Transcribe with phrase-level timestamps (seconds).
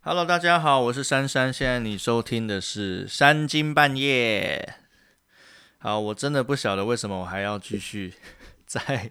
[0.00, 1.52] Hello，大家好，我是珊珊。
[1.52, 4.74] 现在你收听的是三更半夜。
[5.78, 8.14] 好，我真的不晓得为什么我还要继续
[8.64, 9.10] 在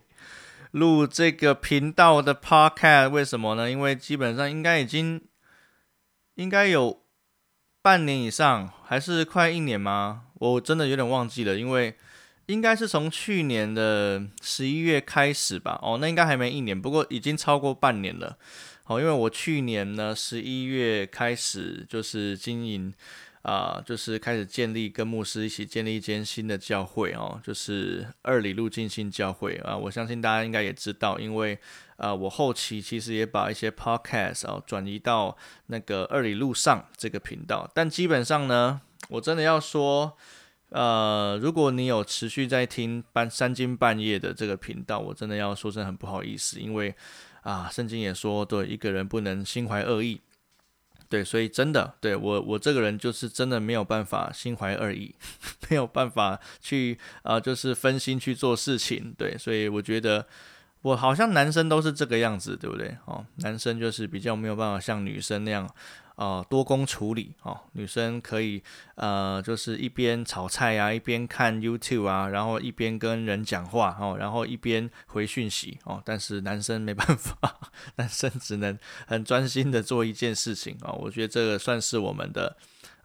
[0.72, 3.10] 录这个频道的 Podcast。
[3.10, 3.70] 为什么呢？
[3.70, 5.22] 因为基本上应该已经
[6.36, 7.04] 应该有
[7.82, 10.28] 半年以上，还是快一年吗？
[10.36, 11.98] 我真的有点忘记了，因为
[12.46, 15.78] 应该是从去年的十一月开始吧。
[15.84, 18.38] 哦，那应该还没一年，不过已经超过半年了。
[18.88, 22.94] 好，因为我去年呢十一月开始就是经营，
[23.42, 29.76] 啊，就是开始建立跟牧师一起建立一间新的教会哦，就是二里路进信教会啊。
[29.76, 31.60] 我相信大家应该也知道，因为
[31.98, 35.36] 呃，我后期其实也把一些 podcast 哦转移到
[35.66, 37.70] 那个二里路上这个频道。
[37.76, 38.80] 但基本上呢，
[39.10, 40.16] 我真的要说，
[40.70, 46.96] 呃，如果你有持续在听半三更半夜的这个频道，我真的要说声很不好意思，因为。
[47.48, 50.20] 啊，圣经也说，对一个人不能心怀恶意，
[51.08, 55.16] 对，所以真的，对我我这个人就是真的没有办法心怀恶意，
[55.70, 60.28] 没有办法去啊，就是分心去做事情，对，所以我觉得
[60.82, 62.98] 我好像男生都是这个样子，对不对？
[63.06, 65.70] 哦，男生就是比较没有办法像女生那样。
[66.16, 68.60] 哦，多工处理哦，女生可以
[68.96, 76.02] 呃，就是一边炒菜啊，一边看 YouTube 啊，然后一边跟人讲话哦，然后一边回讯息哦。
[76.04, 77.38] 但是男生没办法，
[77.98, 80.92] 男生只能很专心的做一件事情啊。
[80.94, 82.58] 我觉得这个算是我们的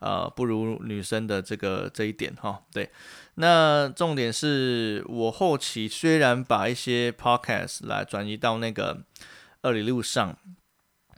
[0.02, 2.62] 呃不如女生的这个这一点哈。
[2.70, 2.90] 对，
[3.36, 9.04] 那重点是我后期虽然把一些 Podcast 来转移到那个
[9.62, 10.36] 二里路上。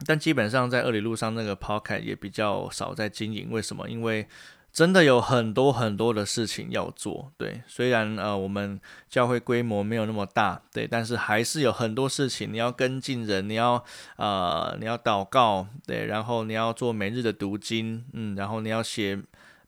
[0.04, 3.88] 但基本上在二里路上那个 podcast 也比较少在经营，为什么？
[3.88, 4.26] 因为
[4.74, 7.62] 真的有很多很多的事情要做，对。
[7.68, 13.84] 虽然呃我们教会规模没有那么大，对，但是还是有很多事情你要跟进人，你要
[14.16, 19.16] 呃你要祷告，对，然后你要做每日的读经，嗯，然后你要写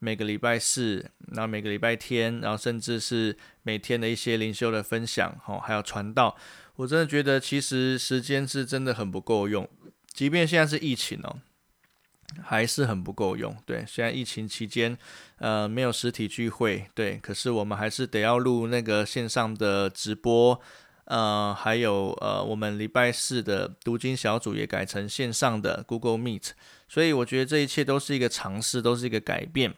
[0.01, 6.37] 每个礼拜四，然后每个礼拜天，然后甚至是每天的一些灵修的分享，哦，还有传道。
[6.75, 9.69] 我真的觉得其实时间是真的很不够用。
[10.13, 11.39] 即便现在是疫情哦，
[12.43, 13.57] 还是很不够用。
[13.65, 14.97] 对，现在疫情期间，
[15.39, 20.61] 呃，没有实体聚会，对，可是我们还是得要录那个线上的直播，
[21.05, 26.51] 呃，还有呃，我们礼拜四的读经小组也改成线上的 Google Meet，
[26.89, 29.75] 所以我觉得这一切都是一个尝试，都是一个改变。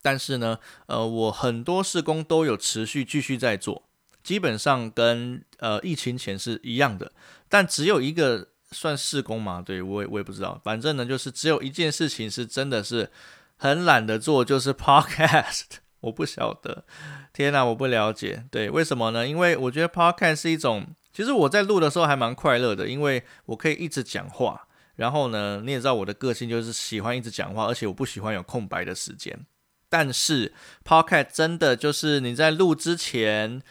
[0.00, 3.84] 但是呢，呃，我很多事工都有持续继续在做，
[4.22, 7.12] 基本上跟呃疫情前是一样的，
[7.48, 8.48] 但只有一个。
[8.72, 9.60] 算试工嘛？
[9.60, 13.10] 对我也我也不知道，反正呢，就是只有一件事情是真的是
[13.56, 15.64] 很懒得做，就是 podcast。
[16.00, 16.84] 我不晓得，
[17.32, 18.44] 天哪，我不了解。
[18.50, 19.28] 对，为什么呢？
[19.28, 24.66] 因为我觉得 podcast 是一种，其实我在录的时候还蛮快乐的，因为我可以一直讲话。
[24.96, 29.46] 然后呢，你也知道我的个性就是喜欢一直讲话，而且我不喜欢有空白的时间。
[29.88, 30.52] 但是
[30.84, 33.62] podcast 真的就是你在录之前。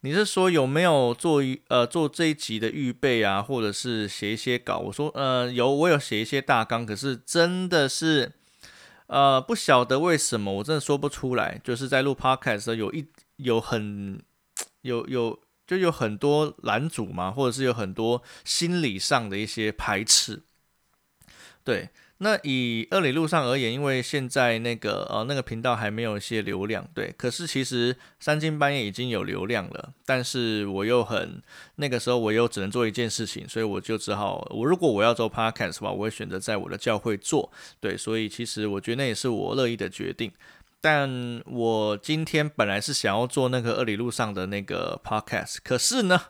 [0.00, 4.78] 你是说有没有做一呃做这一集的预备啊，或者是写一些稿？
[4.78, 8.32] 我说呃有，我有写一些大纲，可是真的是
[9.08, 11.60] 呃不晓得为什么，我真的说不出来。
[11.64, 13.06] 就是在录 podcast 的时候，有一
[13.36, 14.22] 有很
[14.82, 20.42] 有有就有很多拦阻嘛，或者是有很多心理上的一些排斥，
[21.64, 21.88] 对。
[22.18, 31.42] 那以二里路上而言，因为现在那个呃那个频道还没有一些流量，对，可是其实三更半夜已经有流量了，但是我又很
[31.74, 40.32] 那个时候我又只能做一件事情，所以我就只好我如果我要做 podcast 的话，我会选择在我的教会做，对，所以其实我觉得那也是我乐意的决定。
[40.80, 46.20] 但我今天本来是想要做那个二里路上的那个 podcast，可是呢，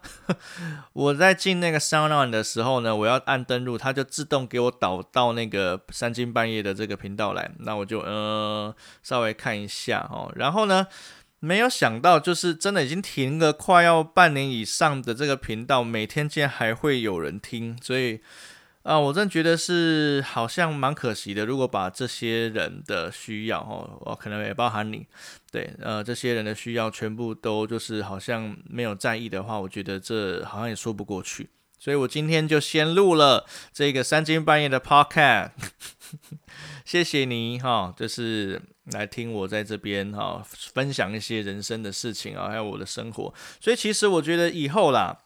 [0.95, 7.51] 我在进那个 SoundOn 的时候呢，我要按登录，它就自动给我导到那个三更半夜的这个频道来。
[7.59, 10.87] 那我就呃稍微看一下哦，然后呢，
[11.41, 18.21] 没有想到就是真的已经停了快要半年以上的这个频道，每天竟然还会有人听，所以。
[18.87, 21.45] 啊，我真觉得是好像蛮可惜的。
[21.45, 25.05] 如果把这些人的需要，哦，我可能也包含你，
[25.51, 31.49] 对，呃，这些人的需要全部都就是好像没有在意的话，我觉得这好像也说不过去。
[31.81, 35.51] 所以我今天就先录了这个三更半夜的 podcast，
[36.87, 38.63] 谢谢你哈，就是
[38.93, 43.35] 来听我在这边哈分享一些人生的事情啊，还有我的生活。
[43.61, 45.19] 所以其实我觉得以后啦，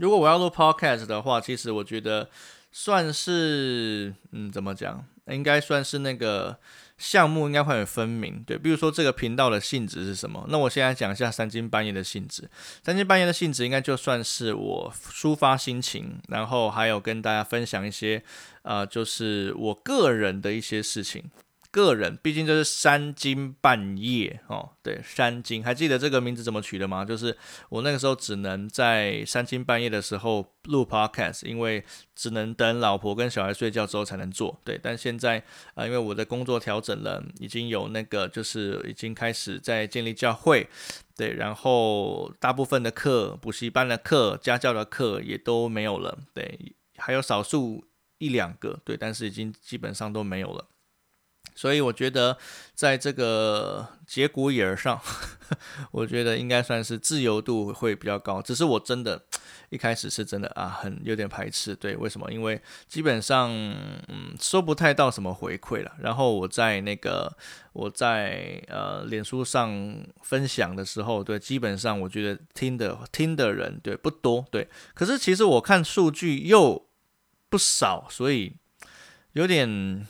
[0.00, 2.28] 如果我要录 podcast 的话，其实我觉得。
[2.72, 5.04] 算是嗯，怎么讲？
[5.28, 6.58] 应该算是那个
[6.98, 10.44] 项目应该会很分明，对，比如说这个频道的性质是什么？
[10.48, 12.50] 那我现在讲一下三更半夜的性质。
[12.82, 18.24] 三更半夜的性质应该就算是我抒发心情，然后还有跟大家分享一些，
[18.62, 21.30] 啊，就是我个人的一些事情。
[21.72, 27.02] 个人，毕竟这是三更半夜哦，对，三更，还记得这个名字怎么取的吗？
[27.04, 27.36] 就是
[27.70, 31.82] 我那个时候只能在三更半夜的时候录 podcast，因为
[32.14, 34.60] 只能等老婆跟小孩睡觉之后才能做。
[34.62, 35.42] 对，但现在
[35.74, 40.68] 啊，因为我的工作调整了，已经有那个就是已经开始在建立教会，
[41.16, 47.86] 对，然后大部分的课、补习班的课、家教的课也都没有了，对，还有少数
[48.18, 50.66] 一两个，对，但是已经基本上都没有了。
[51.54, 52.36] 所以我觉得，
[52.74, 55.00] 在这个节骨眼儿上，
[55.92, 58.40] 我觉得应该算是自由度会比较高。
[58.40, 59.22] 只是我真的，
[59.68, 61.74] 一开始是真的啊，很有点排斥。
[61.74, 62.32] 对，为什么？
[62.32, 65.92] 因为基本上，嗯，收不太到什么回馈了。
[66.00, 67.36] 然后我在那个
[67.74, 74.44] 我在呃脸书上分享的时候，对，基本上我觉得听的听的人对不多。
[74.50, 76.88] 对，可是其实我看数据又
[77.50, 78.56] 不少，所以
[79.34, 80.06] 有点。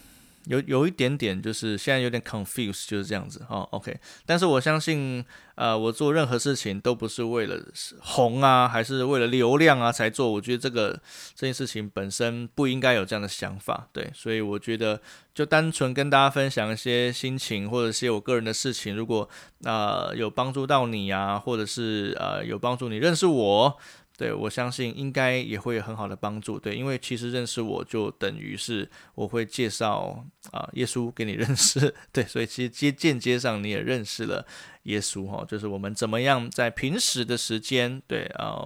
[0.46, 3.68] 有有一点点，就是现在有点 confused，就是这样子哦。
[3.70, 3.96] OK，
[4.26, 5.24] 但是我相信，
[5.54, 7.56] 呃，我做任何事情都不是为了
[8.00, 10.30] 红啊，还是为了流量啊才做。
[10.32, 11.00] 我觉得这个
[11.34, 14.10] 这件事情本身不应该有这样的想法，对。
[14.14, 15.00] 所以我觉得
[15.32, 19.28] 就单纯跟大家分享一些心情，或者是我个人的事情，如果
[19.64, 23.78] 呃有帮助到你啊，或者是呃有帮助你认识我。
[24.22, 26.56] 对，我相信应该也会有很好的帮助。
[26.56, 31.92] 对，因为其实认识我就等于是我会介绍啊耶稣给你认识。
[32.12, 34.46] 对，所以其实接间接上你也认识了
[34.84, 38.62] 耶稣哈，就是我们怎么样在平时的时间，对啊，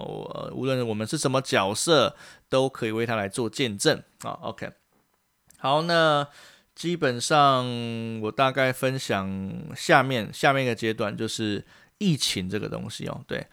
[0.53, 2.15] 无论我们是什么角色，
[2.51, 4.33] 都可以为他来做见证啊。
[4.43, 4.71] OK，
[5.57, 6.29] 好，那
[6.75, 7.67] 基本上
[8.21, 11.65] 我大概分享下面下面一个阶段就是
[11.97, 13.47] 疫情这个东西哦，对。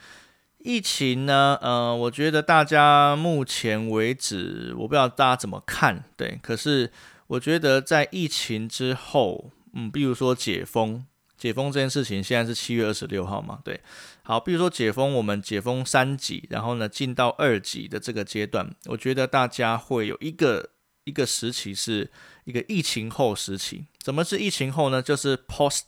[0.64, 6.40] 疫情呢，呃，我觉得大家目前为止，我不知道大家怎么看，对。
[6.42, 6.92] 可是
[7.28, 11.06] 我觉得在疫情之后，嗯，比如说解封，
[11.38, 13.82] 解封这件事情，现在是七月二十六号嘛，对。
[14.24, 20.70] 好，比如说解封，我们解封三级，然后呢进到二级的这个阶段，我觉得大家会有一个
[21.04, 22.10] 一个时期是
[22.46, 23.86] 一个疫情后时期。
[24.00, 25.02] 怎么是疫情后呢？
[25.02, 25.84] 就是 post。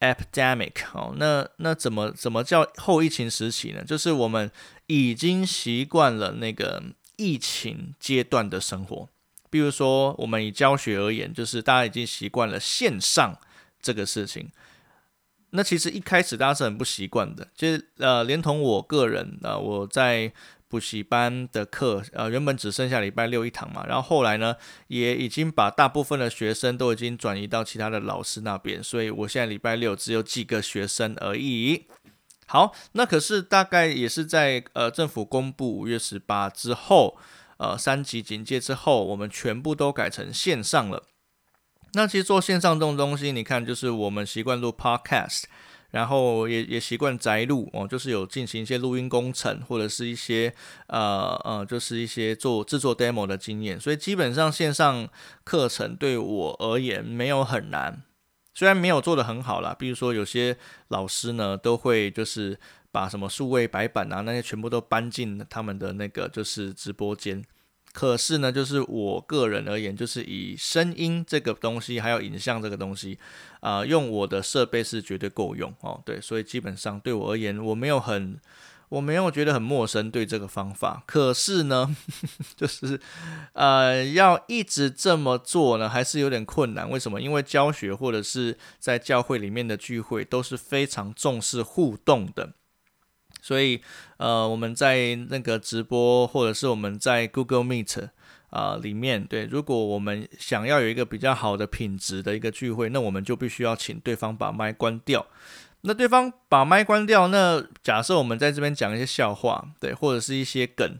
[0.00, 3.84] Epidemic 哦，那那怎么怎么叫后疫情时期呢？
[3.84, 4.50] 就是我们
[4.86, 6.82] 已经习惯了那个
[7.16, 9.08] 疫情阶段的生活。
[9.48, 13.38] 比如说，我们以教学而言，就是大家已经习惯了线上
[13.80, 14.50] 这个事情。
[15.50, 20.32] 那其实一开始大家是很不习惯的，就是呃，连同我个人啊，我在。
[20.70, 24.54] 补习班的课，呃，原本只剩下礼拜六一堂嘛，然后后来呢，
[24.86, 31.86] 也已经把大部分的学生都已经转移到其他的老师那边，所以我现在礼拜六只有几个学生而已。
[32.46, 37.18] 好，那可是大概也是在呃政府公布五月十八之后，
[37.58, 41.04] 呃三级警戒之后，我们全部都改成线上了。
[41.94, 45.42] 那其实做线上这种东西，你看，就是我们习惯录 podcast。
[45.90, 50.54] 然后也也习惯宅录哦，就是有进行一些录音工程，或者是一些
[50.86, 55.08] 呃呃，就是一些做制作 demo 的经验，所以基本上线上
[55.44, 58.02] 课程对我而言没有很难，
[58.54, 60.56] 虽然没有做的很好啦，比如说有些
[60.88, 62.58] 老师呢都会就是
[62.92, 67.44] 把什么数位白板啊那些全部都搬进他们的那个就是直播间。
[67.92, 73.18] 可是呢，就是我个人而言，就是以声音这个东西，还有影像这个东西，
[73.60, 76.00] 啊，用我的设备是绝对够用哦。
[76.04, 78.38] 对，所以基本上对我而言，我没有很，
[78.90, 81.02] 我没有觉得很陌生对这个方法。
[81.04, 81.96] 可是呢，
[82.56, 83.00] 就是
[83.54, 86.88] 呃，要一直这么做呢，还是有点困难。
[86.88, 87.20] 为什么？
[87.20, 92.54] 因为教学或者是在教会里面的聚会都是非常重视互动的。
[93.42, 93.80] 所以，
[94.16, 98.08] 呃，我们在那个直播，或者是我们在 Google Meet
[98.50, 105.26] 啊里面，对，如果我们想要有一个比较好的品质的一个聚会，那我们就必须要请对方把麦关掉。
[105.82, 110.98] 那对方把麦关掉，那假设我们在这边讲一些笑话，对，或者是一些梗。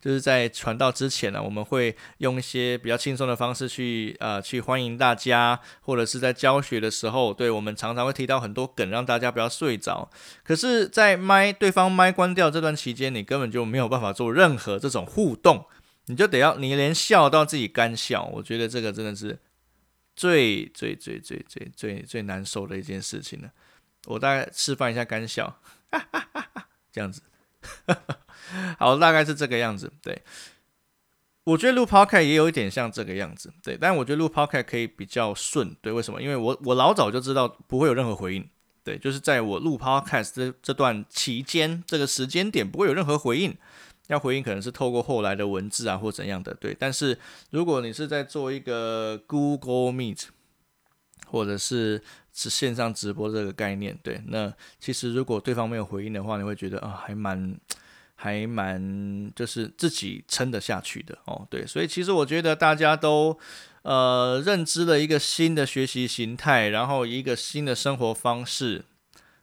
[0.00, 10.10] 就是在传道之前呢，我们会用一些比较轻松的方式去呃去欢迎大家，或者是在教学的时候，对我们常常会提到很多梗，让大家不要睡着。
[10.42, 15.66] 可是，在麦对方麦关掉这段期间，你根本就没有办法做任何这种互动，
[16.06, 18.24] 你就得要你连笑到自己干笑。
[18.32, 19.38] 我觉得这个真的是
[20.14, 23.50] 最最最最最最最难受的一件事情了。
[24.06, 25.58] 我大概示范一下干笑，
[25.90, 27.22] 哈哈哈这样子。
[28.78, 29.92] 好，大概是这个样子。
[30.02, 30.22] 对，
[31.44, 36.22] 我觉得录 podcast 也有一点像这个样子，对，但我觉得录 podcast 可以比较顺，对，为什么？
[36.22, 38.48] 因为我我老早就知道不会有任何回应，
[38.82, 43.56] 对，就是在我录 podcast 这这段期间，这个时间点不会有任何回应，
[44.06, 46.76] 要回应可能是透过后来的文字啊或怎样的，对。
[46.78, 47.18] 但是
[47.50, 50.24] 如果你是在做一个 Google Meet，
[51.26, 52.02] 或者是
[52.34, 57.56] 是线上直播这个概念，对，那其实如果对方没有回应的话，你会觉得啊，还蛮。
[58.16, 63.36] 还蛮就是自己撑得下去的哦，对，所以其实我觉得大家都
[63.82, 68.84] 呃认知了一个新的学习形态，然后一个新的生活方式，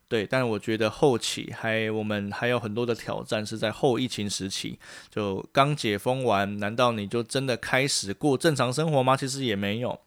[0.07, 4.79] 对，但我觉得后期还我们还有很多的挑战是在后疫情时期，
[5.10, 9.17] 就刚解封完，难道你就真的开始过正常生活吗？
[9.17, 10.00] 其实也没有，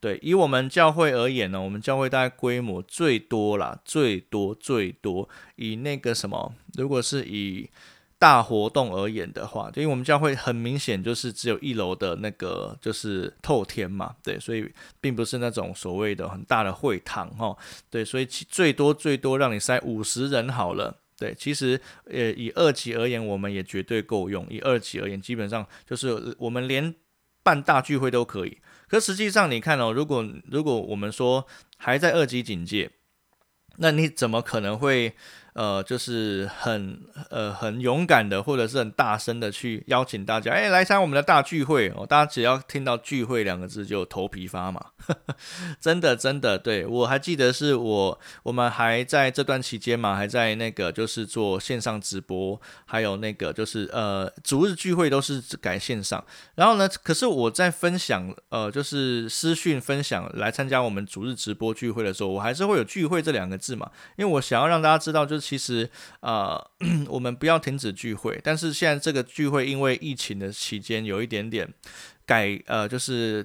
[0.00, 7.68] 对，以我们教会而言呢，我们教会大概规模最多啦，最多最多以那个什么，如果是以
[8.18, 17.56] 大活动而言的话，因为我们教会很明显就是只有一楼的那个就是透天嘛，对，所以并不是那种所谓的很大的会堂哈，
[17.90, 21.80] 对，所以最多最多让你塞五十人好了，对，其实
[22.10, 26.94] 呃以二级而言，我们也绝对够用，以二级而言，基本上就是我们连
[27.42, 32.90] 办大聚会都可以，可实际上你看哦，如果如果我们说还在二级警戒，
[33.76, 35.14] 那你怎么可能会？
[35.52, 42.06] 呃，就是很呃很勇敢的，或者是很大声的去邀请大家，哎，来参加我们的大聚会哦！
[42.06, 44.80] 大家只要听到“聚会”两个字就头皮发麻，
[45.80, 65.39] 真的真的，对我还记得是我我们还在这段期间嘛，还在那个就是做线上直播，还有那个就是呃主日聚会都是改线上，然后呢，可是我在分享呃就是私讯分享来参加我们主日直播聚会的时候，我还是会有“聚会”这两个字嘛，因为我想要让大家知道就。
[65.40, 65.88] 其实，
[66.20, 66.70] 呃，
[67.08, 71.72] 我们不要停止聚会，但是现在这个聚会因为疫情的期间有一点点
[72.26, 73.44] 改，呃，就是。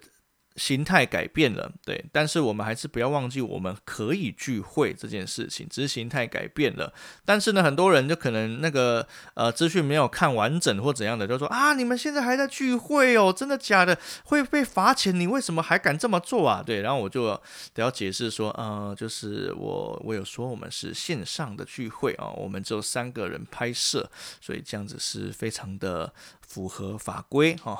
[0.55, 6.93] 形态改变了，对，但是我们还是不要忘记我们可以聚会这件事情，只是形态改变了。
[7.25, 13.97] 但是呢，很多人就可能那个呃资讯没有看完整或怎样的，就说啊，你们现在还在聚会哦，真的假的？
[14.23, 15.17] 会被罚钱？
[15.19, 16.63] 你为什么还敢这么做啊？
[16.65, 17.27] 对，然后我就
[17.73, 24.09] 得要解释说，呃，就是我我有说我们是线上的聚会啊，我们只有三个人拍摄，
[24.39, 26.13] 所以这样子是非常的。
[26.47, 27.77] 符合法规 哈，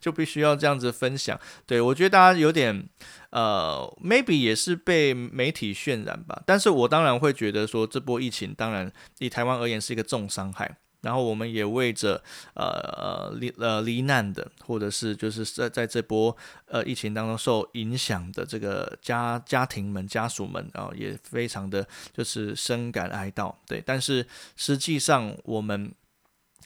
[0.00, 1.38] 就必须要这样子分享。
[1.66, 2.88] 对我觉得大家有点
[3.30, 6.42] 呃，maybe 也是被媒体渲染吧。
[6.46, 10.78] 但是我当然会觉得说，这波疫情当然以台湾而言是一个重伤害。
[11.02, 12.22] 然后我们也为着
[12.54, 23.52] 呃呃罹呃罹难的，或者是就是在在这波呃疫情当中受影响的这个家家庭们家属们啊，也非常的就是深感哀悼。
[23.66, 25.92] 对，但是实际上我们。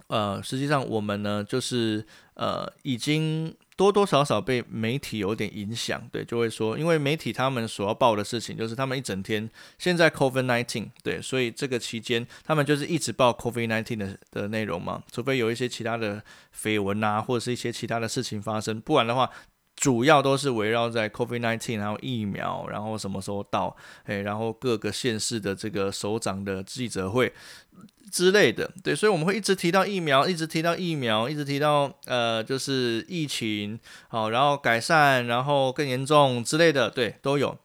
[0.08, 9.48] 呃，实际上我们呢，就是呃，已经多多少少被媒体有点影响，对，就会说，因为媒体他们所要报的事情，就是他们一整天
[9.78, 16.22] 现在 COVID nineteen，对，所以这个期间他们就是一直报 COVID nineteen 的的内容嘛，除非有一些其他的
[16.54, 19.30] 绯闻啊，或者是一些其他的事情发生，不然的话，
[19.76, 27.32] 主要都是围绕在 COVID nineteen，然后疫苗，然后什么时候到，诶，然后各个县市的这个首长的记者会。
[28.10, 33.78] 之类的，对，所以我们会一直提到疫苗，一直提到疫苗，一直提到呃，就是疫情，
[34.08, 37.58] 好，然后改善，然后更严重之类的，对，都有。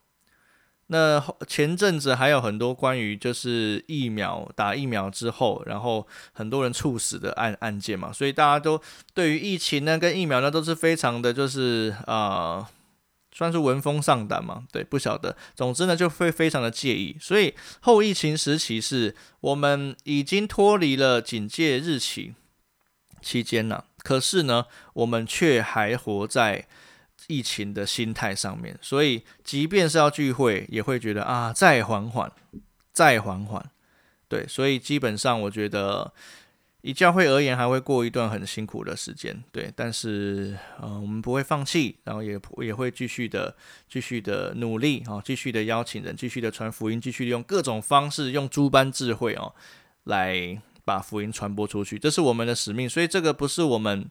[0.92, 8.80] 那前阵子还有很多关于就是疫苗打疫苗之后，然后很多人猝死的案案件嘛，所以大家都
[9.12, 12.68] 对于疫情呢跟疫苗呢都是非常的就是啊。
[13.34, 14.64] 算是闻风丧胆嘛？
[14.70, 15.34] 对，不晓得。
[15.54, 17.16] 总之呢，就会非常的介意。
[17.18, 22.34] 所以后疫情时期是我们已经脱离了警戒日期
[23.22, 26.66] 期间呢，可是呢，我们却还活在
[27.26, 28.78] 疫情的心态上面。
[28.80, 32.30] 所以，即便是要聚会，也会觉得啊，再缓缓，
[32.92, 33.70] 再缓缓。
[34.28, 36.12] 对，所以基本上我觉得。
[36.84, 43.54] 以教会而言，还会过一段很辛苦的时间，对，但是呃，我们不会放弃，然后也也会继续的、
[43.88, 49.54] 继续的努力啊，继续的邀请人，继续的传福音，继续用各种方式，用诸般智慧哦，
[50.02, 52.88] 来把福音传播出去，这是我们的使命。
[52.88, 54.04] 所以这个不是我们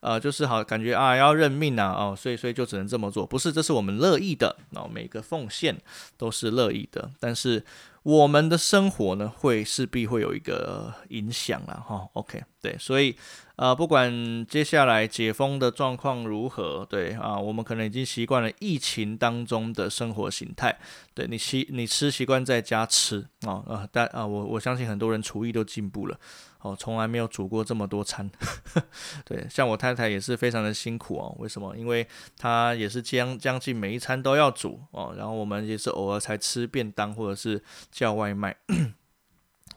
[0.00, 5.76] 呃，就是好感觉啊，要认命啊，哦，所以所以就只能这么做，不是，这是我们乐意的，哦，每个奉献
[6.16, 7.64] 都是乐意的，但是。
[8.06, 12.08] 我们的生活呢，会势必会有一个影响了哈。
[12.12, 13.16] OK，对，所以
[13.56, 20.78] 呃，不管接下来解封的状况如何，对啊，我们可能已经习惯了疫情当中的生活形态。
[21.14, 26.18] 对你习你吃习惯在家吃啊啊，但啊，我我相信很多人厨艺都进步了
[26.60, 28.30] 哦，从来没有煮过这么多餐。
[29.24, 31.34] 对，像我太太也是非常的辛苦哦。
[31.38, 31.74] 为什么？
[31.76, 38.54] 因为她也是将将近每一餐都要煮哦，然后我们也是偶尔才吃便当或者是叫外卖。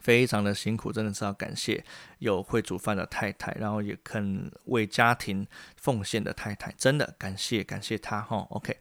[0.00, 1.84] 非常的辛苦，真的是要感谢
[2.18, 8.46] 有会煮饭的太太，然后也肯为家庭奉献的太太，真的感谢感谢她哈。
[8.50, 8.76] OK，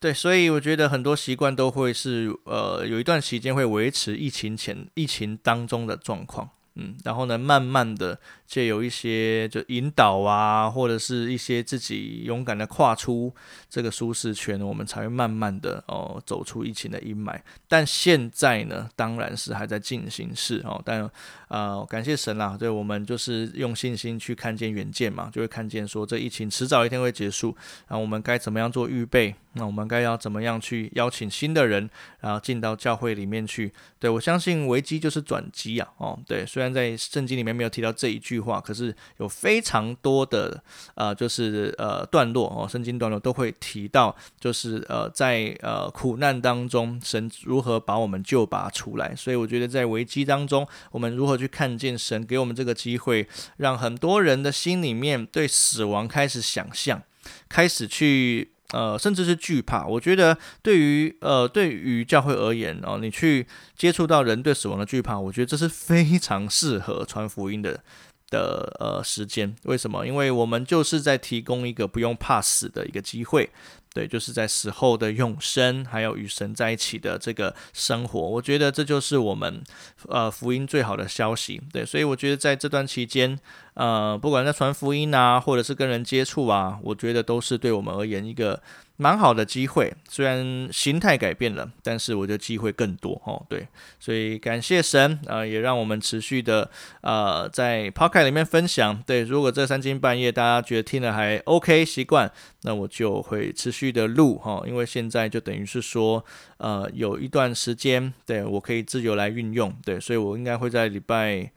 [0.00, 6.50] 对，所以我觉得很多习惯都会是呃有一段时间会维持疫情前疫情当中的状况。
[6.80, 13.32] 嗯，然后呢，慢慢的借有一些就引导啊，或者是一些自己勇敢的跨出
[13.68, 17.38] 这个舒适圈，我们才会慢慢的哦走出疫情的阴霾。
[17.68, 20.80] 但现在呢，当然是还在进行式哦。
[20.82, 21.08] 但
[21.48, 27.54] 呃，感谢神啦，对我们就是用信心去看见远见嘛，就会看见说这疫情迟早一天会结束，
[27.86, 29.34] 然后我们该怎么样做预备？
[29.54, 31.88] 那我们该要怎么样去邀请新的人，
[32.20, 33.72] 然后进到教会里面去？
[33.98, 35.88] 对我相信危机就是转机啊！
[35.96, 40.62] 哦，对，虽然在圣经里面没有提到这一句话，可是有非常多的
[40.94, 49.14] 呃，就是呃段落哦，圣经段落都会提到，就是呃在呃苦难当中，神如何把我们救拔出来。
[49.16, 57.02] 所以我觉得在危机当中，我们如何去看见神给我们这个机会，让很多人的心里面对死亡开始想象，
[57.48, 58.52] 开始去。
[58.74, 59.86] 呃，甚至是惧怕。
[59.86, 67.82] 我觉得对于呃，对于教会而言哦，你去接触到人对死亡的惧怕，我觉得这是非常适合传福音的
[68.30, 69.54] 的呃时间。
[69.64, 70.06] 为什么？
[70.06, 73.50] 因为我们就是在提供一个不用怕死的一个机会。
[73.94, 79.64] 对，就是在死后的永生，还有与神在一起的这个生活，我觉得这就是我们
[80.06, 81.60] 呃福音最好的消息。
[81.72, 83.36] 对，所以我觉得在这段期间，
[83.78, 88.60] 呃，不管在传福音啊，或者是跟人接触啊，我觉得都是对我们而言一个。
[89.00, 93.40] 蛮好的机会，虽然形态改变了，但是我觉得机会更多哦。
[93.48, 93.64] 对，
[94.00, 96.68] 所以感谢神啊，也让我们持续的
[97.02, 99.00] 呃在 p o c k e t 里面分享。
[99.06, 102.28] 对，如果这三更半夜大家觉得听了还 OK 习惯，
[102.62, 106.24] 那我就会持续的录哈，因为现在就等于是说
[106.56, 111.52] 呃有一段时间对我可以自由来运用，对，所以我应该会在礼拜。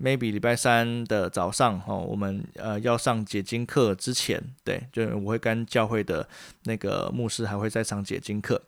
[0.00, 6.28] Maybe 礼拜三的早上，哈，我们呃要上解经课之前，对，就我会跟教会的
[6.64, 8.60] 那个牧师还会再上解经课，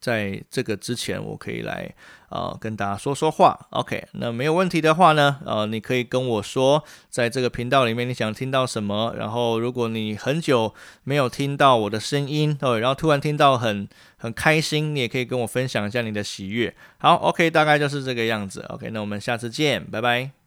[0.00, 1.94] 在这个之前，我可以来
[2.30, 16.74] 呃跟大家说说话，OK，那没有问题的话呢，呃，你可以跟我说，在这个频道里面你想听到什么，然后如果你很久没有听到我的声音，对，然后突然听到很很开心，你也可以跟我分享一下你的喜悦。
[16.98, 18.64] 好，OK，大概就是这个样子。
[18.70, 20.39] OK，那我们下次见，拜拜。